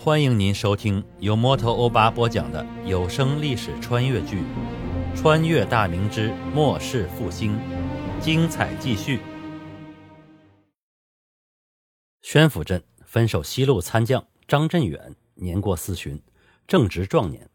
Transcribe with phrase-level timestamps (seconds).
[0.00, 4.42] 欢迎您收听由摩托欧巴播讲的有声历史穿越剧
[5.16, 7.58] 《穿越大明之末世复兴》，
[8.20, 9.18] 精彩继续。
[12.22, 16.22] 宣府镇分守西路参将张振远年过四旬，
[16.68, 17.50] 正值壮年。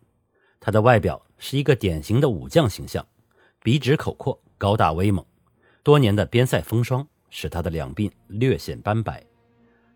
[0.59, 3.07] 他的外表是一个典型的武将形象，
[3.61, 5.25] 笔直口阔，高大威猛。
[5.81, 9.23] 多年的边塞风霜使他的两鬓略显斑白。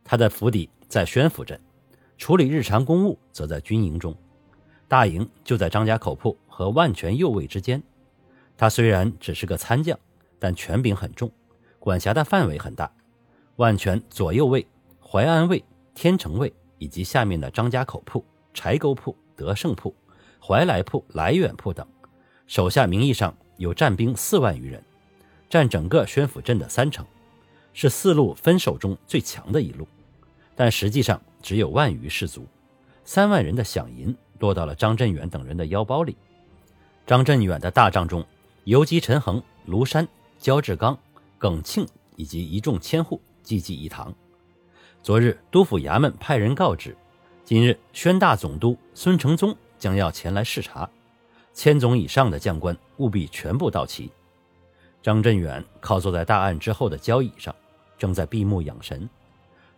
[0.05, 1.59] 他的府邸在宣府镇。
[2.17, 4.15] 处理日常公务，则在军营中。
[4.87, 7.81] 大营就在张家口铺和万全右卫之间。
[8.57, 9.97] 他虽然只是个参将，
[10.39, 11.31] 但权柄很重，
[11.79, 12.91] 管辖的范围很大。
[13.57, 14.65] 万全左右卫、
[15.01, 15.63] 淮安卫、
[15.93, 19.93] 天成卫以及下面的张家口铺、柴沟铺、德胜铺、
[20.39, 21.85] 怀来铺、来远铺等，
[22.45, 24.83] 手下名义上有战兵四万余人，
[25.49, 27.05] 占整个宣府镇的三成，
[27.73, 29.87] 是四路分守中最强的一路。
[30.55, 32.45] 但实际上只有万余士卒，
[33.03, 36.15] 三万人的饷银落到了张振远等人的腰包里。
[37.05, 38.25] 张振远的大帐中，
[38.65, 40.97] 游击陈恒、卢山、焦志刚、
[41.37, 44.13] 耿庆以及一众千户济济一堂。
[45.01, 46.95] 昨日督府衙门派人告知，
[47.45, 50.89] 今日宣大总督孙承宗将要前来视察，
[51.53, 54.11] 千总以上的将官务必全部到齐。
[55.01, 57.55] 张振远靠坐在大案之后的交椅上，
[57.97, 59.09] 正在闭目养神。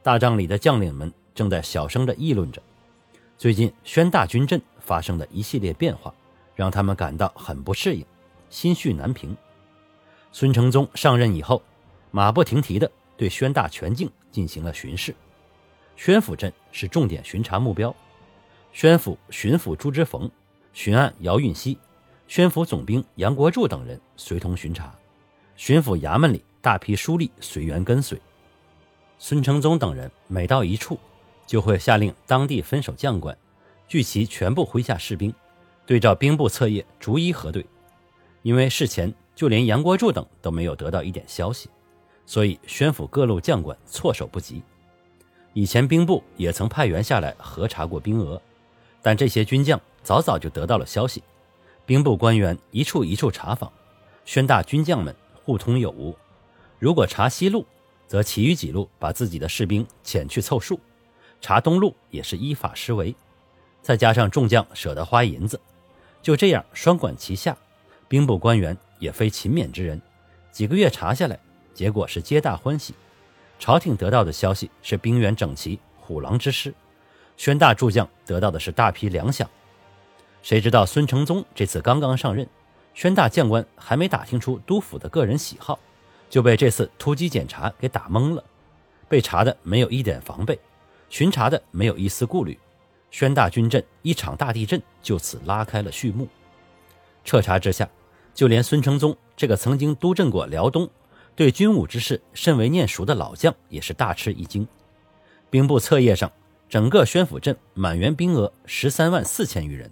[0.02, 2.62] 大帐里的将领们正在小声地议论着，
[3.38, 6.14] 最近宣大军阵发生的一系列变化，
[6.56, 8.06] 让他们感到很不适应，
[8.50, 9.36] 心绪难平。
[10.32, 11.62] 孙承宗上任以后，
[12.12, 15.16] 马不停蹄地对宣大全境进行了巡视。
[15.96, 17.94] 宣府镇是重点巡查目标，
[18.72, 20.30] 宣府巡抚朱之冯、
[20.72, 21.78] 巡按姚运熙、
[22.28, 24.94] 宣府总兵杨国柱等人随同巡查，
[25.56, 28.20] 巡抚衙门里大批书吏随员跟随。
[29.18, 30.98] 孙承宗等人每到一处，
[31.50, 33.36] 就会下令当地分守将官
[33.88, 35.34] 聚齐全部麾下士兵，
[35.84, 37.66] 对照兵部册页逐一核对。
[38.44, 41.68] 因为事前就连杨国柱等都没有得到一点消息，
[42.24, 44.62] 所以宣府各路将官措手不及。
[45.54, 48.40] 以前兵部也曾派员下来核查过兵额，
[49.02, 51.24] 但这些军将早早就得到了消息。
[51.84, 53.74] 兵部官员一处一处查访，
[54.24, 56.16] 宣大军将们互通有无。
[56.78, 57.66] 如果查西路，
[58.06, 60.80] 则其余几路把自己的士兵遣去凑数，
[61.42, 63.16] 查东路也是依法施为，
[63.82, 65.60] 再加上众将舍得花银子，
[66.22, 67.56] 就这样双管齐下。
[68.08, 70.02] 兵部官员也非勤勉之人，
[70.52, 71.40] 几个月查下来，
[71.74, 72.94] 结果是皆大欢喜。
[73.60, 76.72] 朝廷得到的消息是兵员整齐，虎狼之师；
[77.38, 79.46] 宣大助将得到的是大批粮饷。
[80.42, 82.48] 谁知道孙承宗这次刚刚上任，
[82.94, 85.78] 宣大将官还没打听出督府的个人喜好。
[86.30, 88.44] 就被这次突击检查给打懵了，
[89.08, 90.60] 被查的没有一点防备，
[91.10, 92.58] 巡查的没有一丝顾虑，
[93.12, 96.28] 宣大军阵一场大地震就此拉开了序幕。
[97.26, 97.90] 彻查之下，
[98.34, 100.90] 就连孙承宗这个曾经督镇过辽东、
[101.36, 104.68] 对军武之事甚为念熟的老将也是大吃一惊。
[105.50, 106.32] 兵部册页上，
[106.70, 109.92] 整个宣府镇满员兵额十三万四千余人，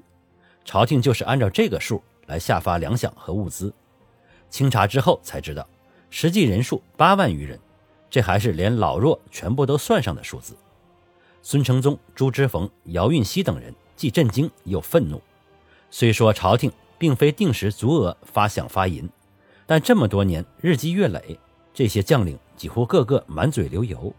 [0.64, 3.74] 朝廷就是按照这个数来下发粮饷和物资。
[4.50, 5.68] 清查之后才知道。
[6.10, 7.60] 实际人数八万余人，
[8.10, 10.56] 这还是连老弱全部都算上的数字。
[11.42, 15.22] 孙承宗、朱之冯、姚运熙等人既震惊又愤怒。
[15.90, 19.10] 虽说朝廷并非定时足额发饷发银，
[19.66, 21.40] 但这么多年日积月累，
[21.74, 24.14] 这些将领几乎个个满嘴流油。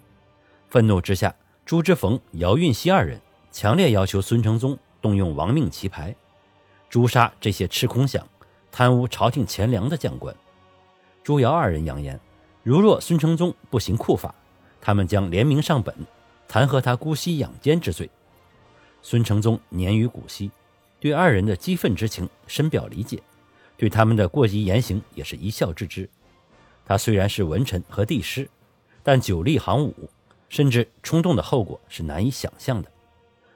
[0.69, 1.35] 愤怒之下，
[1.67, 6.15] 朱之冯、姚运熙二人强烈要求孙承宗动用亡命旗牌，
[6.89, 8.23] 诛杀这些吃空饷、
[8.71, 10.35] 贪污朝廷钱粮的将官。
[11.23, 12.19] 朱姚二人扬言，
[12.63, 14.35] 如若孙承宗不行酷法，
[14.81, 15.95] 他们将联名上本，
[16.49, 18.11] 弹劾他姑息养奸之罪。
[19.03, 20.51] 孙承宗年逾古稀，
[20.99, 23.23] 对二人的激愤之情深表理解，
[23.77, 26.09] 对他们的过激言行也是一笑置之。
[26.85, 28.49] 他虽然是文臣和帝师，
[29.03, 30.11] 但久历行武，
[30.49, 32.91] 深知冲动的后果是难以想象的。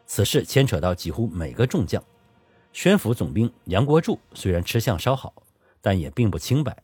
[0.07, 2.03] 此事牵扯到几乎每个众将。
[2.75, 5.35] 宣府总兵杨国柱虽然吃相稍好，
[5.81, 6.77] 但也并不清白。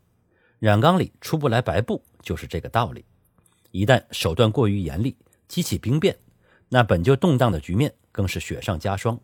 [0.58, 3.04] 染缸里出不来白布，就是这个道理。
[3.70, 5.14] 一旦手段过于严厉，
[5.48, 6.16] 激起兵变，
[6.68, 9.18] 那本就动荡的局面更是雪上加霜。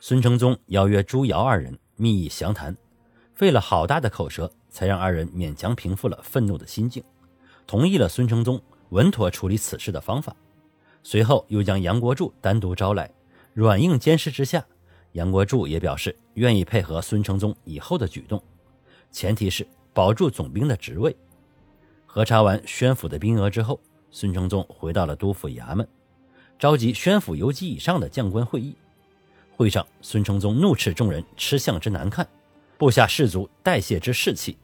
[0.00, 2.76] 孙承宗邀约朱瑶二人密议详谈，
[3.34, 7.02] 费了好大的口舌，才让二人勉强平复了愤怒的心境，
[7.66, 10.36] 同意了孙承宗稳妥处理此事的方法。
[11.02, 13.10] 随后又将杨国柱单独招来，
[13.54, 14.64] 软硬兼施之下，
[15.12, 18.42] 杨国柱也表示愿意配合孙承宗以后的举动，
[19.10, 19.66] 前提是。
[19.92, 21.14] 保住总兵的职位。
[22.06, 23.78] 核查完宣府的兵额之后，
[24.10, 25.86] 孙承宗回到了督府衙门。
[26.58, 28.76] 召集宣府游击以上的将官会议。
[29.56, 32.26] 会上，孙承宗怒斥众人吃相之难看，
[32.78, 34.56] 部下士卒代谢之士气，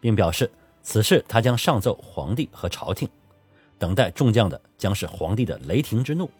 [0.00, 0.50] 并表示
[0.82, 3.08] 此事他将上奏皇帝和朝廷，
[3.78, 6.30] 等待众将的将是皇帝的雷霆之怒。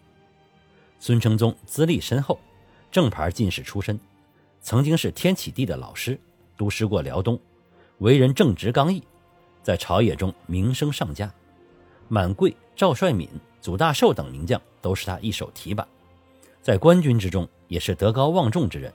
[0.99, 2.39] 孙承宗资历深厚，
[2.91, 3.99] 正牌进士出身，
[4.61, 6.19] 曾经是天启帝的老师，
[6.57, 7.39] 督师过辽东，
[7.99, 9.03] 为人正直刚毅，
[9.63, 11.31] 在朝野中名声上佳。
[12.13, 13.29] 满贵、赵帅敏、
[13.61, 15.87] 祖大寿等名将都是他一手提拔，
[16.61, 17.47] 在官军之中。
[17.69, 18.93] 也是德高望重之人，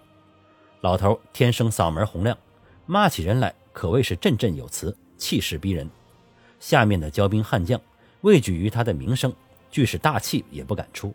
[0.83, 2.37] 老头天生嗓门洪亮，
[2.85, 5.89] 骂起人来可谓是振振有词，气势逼人。
[6.61, 7.81] 下面的骄兵悍将
[8.21, 9.33] 畏惧于他的名声，
[9.71, 11.15] 俱是大气也不敢出，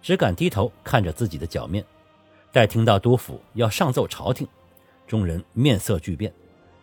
[0.00, 1.84] 只敢低头看着自己的脚面。
[2.50, 4.48] 待听到督府要上奏朝廷，
[5.06, 6.32] 众人面色巨变，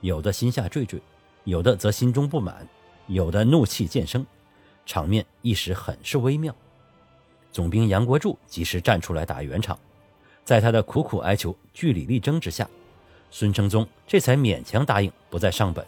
[0.01, 1.01] 有的心下惴惴，
[1.45, 2.69] 有的则心中不满，
[3.07, 4.23] 有的怒气渐生，
[4.85, 6.55] 场面一时很是微妙。
[7.51, 9.77] 总兵杨国柱及时站出来打圆场。
[10.43, 12.67] 在他的苦苦哀求、据理力争之下，
[13.29, 15.85] 孙承宗这才勉强答应不再上本，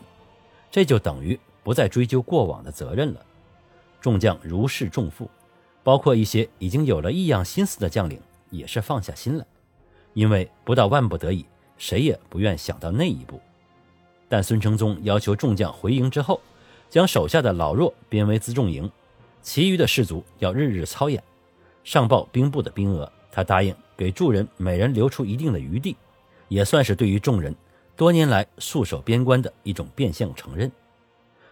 [0.70, 3.26] 这就等于不再追究过往的责任了。
[4.00, 5.30] 众将如释重负，
[5.84, 9.46] 包括一些已经有了异样心思的将领，也是放下心来，
[10.14, 11.46] 因为不到万不得已，
[11.78, 13.42] 谁也不愿想到那一步。
[14.30, 16.40] 但孙承宗要求众将回营之后，
[16.94, 18.88] 将手下的老弱编为辎重营，
[19.42, 21.24] 其余的士卒要日日操演，
[21.84, 23.12] 上报兵部的兵额。
[23.32, 25.98] 他答应给众人每人留出一定的余地，
[26.50, 27.56] 也算是对于众人
[27.96, 30.72] 多年来戍守边关的一种变相承认。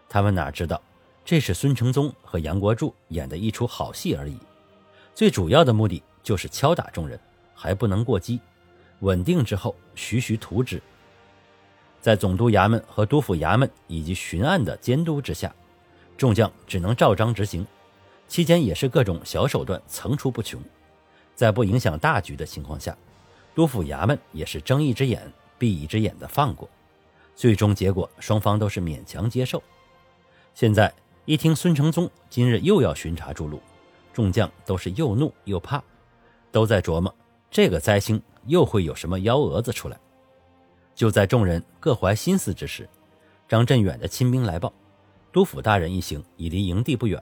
[0.07, 0.79] 他们哪知道，
[1.25, 4.38] 这是孙承宗和杨国柱演的一出好戏而已。
[5.15, 7.19] 最主要的目的就是敲打众人，
[7.55, 8.39] 还不能过激。
[8.99, 10.79] 稳定之后，徐徐图之。
[12.01, 15.53] 在总督衙门和督府衙门以及巡按的监督之下，
[16.18, 17.65] 众将只能照章执行。
[18.27, 20.59] 期间也是各种小手段层出不穷。
[21.36, 22.98] 在不影响大局的情况下，
[23.53, 26.68] 督府衙门也是睁一只眼闭一只眼的放过，
[27.36, 29.62] 最终结果双方都是勉强接受。
[30.56, 30.94] 现在
[31.25, 33.62] 一听孙承宗今日又要巡查筑路，
[34.12, 35.83] 众将都是又怒又怕，
[36.51, 37.13] 都在琢磨
[37.51, 40.00] 这个灾星又会有什么幺蛾子出来。
[41.01, 42.88] 就在众人各怀心思之时，
[43.50, 44.71] 张振远的亲兵来报，
[45.31, 47.19] 督府大人一行已离营地不远。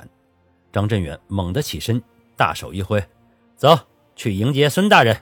[0.70, 2.04] 张振远猛地起身，
[2.36, 3.02] 大手一挥，
[3.56, 3.80] 走。
[4.18, 5.16] 去迎接孙大人。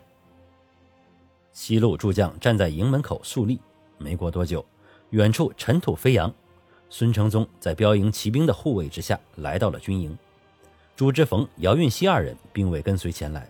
[1.53, 3.61] 西路诸将站在营门口肃立。
[3.99, 4.65] 没过多久，
[5.11, 6.33] 远处尘土飞扬，
[6.89, 10.17] 孙承宗在标营骑兵的护卫之下来到了军营。
[10.95, 13.47] 朱之冯、姚运熙二人并未跟随前来，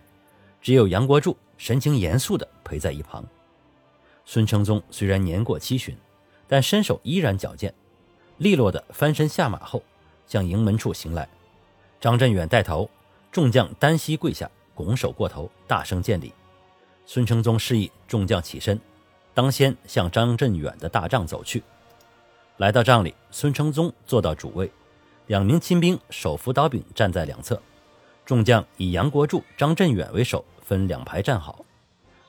[0.60, 3.26] 只有杨国柱神情严肃地陪在一旁。
[4.30, 5.96] 孙承宗虽然年过七旬，
[6.46, 7.72] 但身手依然矫健，
[8.36, 9.82] 利落地翻身下马后，
[10.26, 11.26] 向营门处行来。
[11.98, 12.90] 张振远带头，
[13.32, 14.50] 众将单膝跪下。
[14.74, 16.34] 拱手过头，大声见礼。
[17.06, 18.78] 孙承宗示意众将起身，
[19.32, 21.62] 当先向张振远的大帐走去。
[22.58, 24.70] 来到帐里，孙承宗坐到主位，
[25.26, 27.58] 两名亲兵手扶刀柄站在两侧，
[28.26, 31.64] 众将以杨国柱、张振远为首，分两排站好。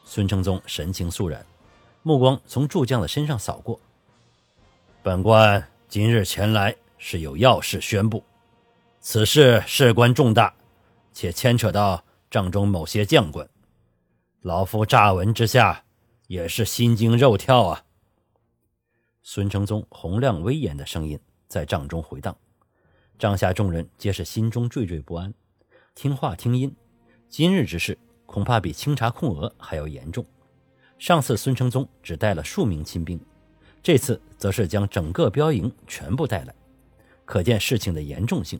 [0.06, 1.46] 孙承宗神情肃然，
[2.04, 3.80] 目光从诸将的身上扫过。
[5.02, 8.24] 本官今日前来是有要事宣布，
[9.00, 10.54] 此事事关重大，
[11.14, 12.04] 且牵扯到。
[12.32, 13.50] 帐中某些将官，
[14.42, 15.84] 老夫乍闻之下
[16.28, 17.84] 也是心惊肉跳啊。
[19.24, 22.38] 孙承宗洪亮威严的声音在帐中回荡，
[23.18, 25.34] 帐下众人皆是心中惴惴不安，
[25.96, 26.72] 听话听音。
[27.30, 27.98] 今日之事
[28.28, 30.24] 恐怕比清查控额还要严重。
[31.00, 33.20] 上次孙承宗只带了数名亲兵，
[33.82, 36.54] 这次则是将整个标营全部带来，
[37.26, 38.60] 可见事情的严重性。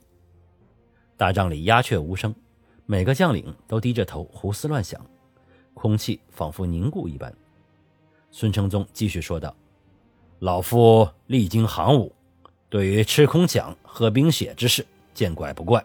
[1.16, 2.34] 大帐里鸦雀无声。
[2.86, 5.00] 每个将领都低着头胡思乱想，
[5.74, 7.32] 空气仿佛凝固一般。
[8.32, 9.54] 孙承宗继续说道
[10.40, 12.12] ：“老夫历经行伍，
[12.68, 15.84] 对于吃空饷、喝冰血之事见怪不怪，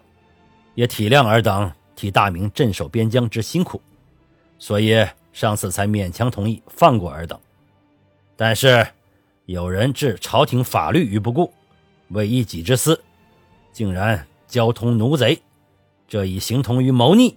[0.74, 3.80] 也体谅尔等替大明镇守边疆之辛苦，
[4.58, 4.96] 所以
[5.36, 7.38] 上次才勉强同意放过尔等。
[8.38, 8.88] 但是
[9.46, 11.52] 有人置朝廷法律于不顾，
[12.08, 13.04] 为一己之私，
[13.74, 15.38] 竟然交通奴贼。”
[16.08, 17.36] 这已形同于谋逆，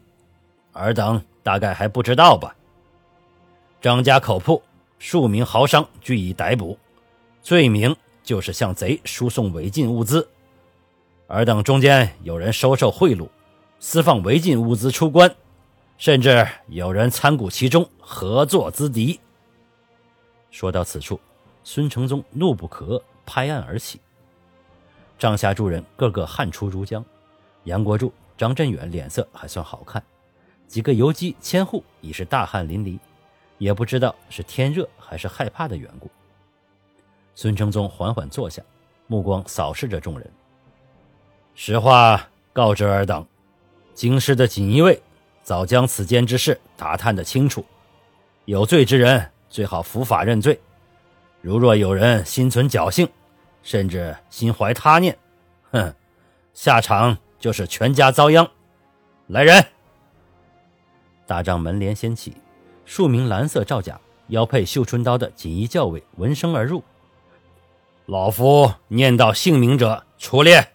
[0.75, 2.55] 尔等大概还不知道吧？
[3.81, 4.63] 张家口铺
[5.01, 6.79] 数名豪商俱已逮捕，
[7.43, 10.29] 罪名就是向贼输送违禁物资。
[11.27, 13.29] 尔等中间有人收受贿赂，
[13.81, 15.35] 私放违禁物资出关，
[15.99, 19.19] 甚至有人参股其中，合作资敌。
[20.49, 21.21] 说到此处，
[21.65, 24.01] 孙承宗怒不可遏，拍案而起。
[25.19, 27.03] 帐下诸人个个汗出如浆。
[27.65, 30.01] 杨国柱、张振远脸色还算好看，
[30.69, 32.97] 几个游击千户已是大汗淋漓，
[33.59, 36.09] 也不知道是天热还是害怕的缘故。
[37.35, 38.63] 孙承宗缓缓坐下，
[39.09, 40.31] 目光扫视着众人。
[41.57, 43.27] 实话告知尔等，
[43.93, 45.03] 京师的锦衣卫
[45.49, 47.65] 早将此间之事打探得清楚，
[48.45, 50.61] 有罪之人最好伏法认罪。
[51.41, 53.09] 如若有人心存侥幸，
[53.63, 55.17] 甚至心怀他念，
[55.71, 55.95] 哼，
[56.53, 58.47] 下场就是全家遭殃。
[59.29, 59.65] 来人！
[61.27, 62.37] 大帐门帘掀起，
[62.85, 66.85] 数名蓝色罩甲、腰佩绣春刀的锦衣教尉闻声而入。
[68.05, 70.75] 老夫念到姓名者出列。